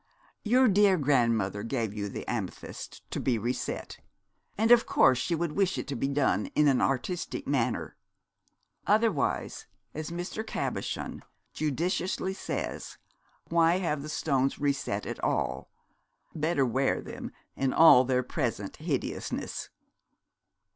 'Your 0.43 0.67
dear 0.67 0.97
grandmother 0.97 1.61
gave 1.61 1.93
you 1.93 2.09
the 2.09 2.27
amethysts 2.27 3.03
to 3.11 3.19
be 3.19 3.37
reset; 3.37 3.99
and 4.57 4.71
of 4.71 4.87
course 4.87 5.19
she 5.19 5.35
would 5.35 5.51
wish 5.51 5.77
it 5.77 5.87
to 5.89 5.95
be 5.95 6.07
done 6.07 6.47
in 6.55 6.67
an 6.67 6.81
artistic 6.81 7.45
manner. 7.45 7.95
Otherwise, 8.87 9.67
as 9.93 10.09
Mr. 10.09 10.43
Cabochon 10.43 11.21
judiciously 11.53 12.33
says, 12.33 12.97
why 13.49 13.77
have 13.77 14.01
the 14.01 14.09
stones 14.09 14.57
reset 14.57 15.05
at 15.05 15.23
all? 15.23 15.69
Better 16.33 16.65
wear 16.65 16.99
them 16.99 17.31
in 17.55 17.71
all 17.71 18.03
their 18.03 18.23
present 18.23 18.77
hideousness.' 18.77 19.69